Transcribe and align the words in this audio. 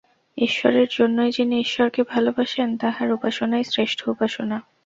ঈশ্বরের 0.37 0.87
জন্যই 0.91 1.31
যিনি 1.31 1.59
ঈশ্বরকে 1.59 2.03
ভালবাসেন, 2.03 2.77
তাঁহার 2.77 3.11
উপাসনাই 3.11 3.63
শ্রেষ্ঠ 3.63 4.09
উপাসনা। 4.09 4.57